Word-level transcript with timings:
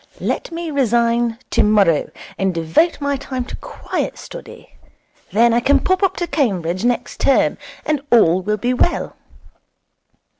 Let 0.19 0.51
me 0.51 0.71
resign 0.71 1.37
tomorrow, 1.51 2.09
and 2.35 2.55
devote 2.55 2.99
my 2.99 3.17
time 3.17 3.45
to 3.45 3.55
quiet 3.57 4.17
study. 4.17 4.71
Then 5.31 5.53
I 5.53 5.59
can 5.59 5.77
pop 5.79 6.01
up 6.01 6.17
to 6.17 6.25
Cambridge 6.25 6.83
next 6.83 7.19
term, 7.19 7.59
and 7.85 8.01
all 8.11 8.41
will 8.41 8.57
be 8.57 8.73
well.' 8.73 9.15